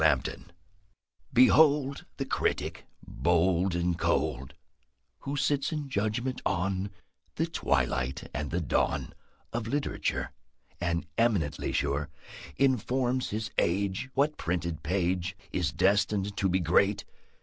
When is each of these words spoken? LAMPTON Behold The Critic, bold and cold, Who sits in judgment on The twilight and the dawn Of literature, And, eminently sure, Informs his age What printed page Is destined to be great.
LAMPTON 0.03 0.49
Behold 1.31 2.05
The 2.17 2.25
Critic, 2.25 2.85
bold 3.07 3.75
and 3.75 3.99
cold, 3.99 4.55
Who 5.19 5.37
sits 5.37 5.71
in 5.71 5.89
judgment 5.89 6.41
on 6.43 6.89
The 7.35 7.45
twilight 7.45 8.27
and 8.33 8.49
the 8.49 8.61
dawn 8.61 9.13
Of 9.53 9.67
literature, 9.67 10.31
And, 10.79 11.05
eminently 11.19 11.71
sure, 11.71 12.09
Informs 12.57 13.29
his 13.29 13.51
age 13.59 14.09
What 14.15 14.37
printed 14.37 14.81
page 14.81 15.37
Is 15.51 15.71
destined 15.71 16.35
to 16.35 16.49
be 16.49 16.59
great. 16.59 17.05